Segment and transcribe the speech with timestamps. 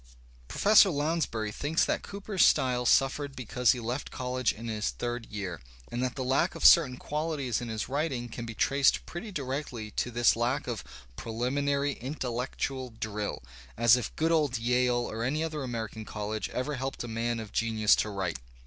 [0.47, 5.61] Professor Lounsbury thinks that Cooper's style suffered because he left college in his third year,
[5.91, 9.91] and that the lack of certain quaUties in his writing can be traced pretty directly
[9.91, 10.83] ♦' to this lack of
[11.15, 13.43] "preUminary intellectual drill"—
[13.77, 17.39] as if good ■ old Yale or any other American college ever helped a man
[17.39, 18.39] of genius to write!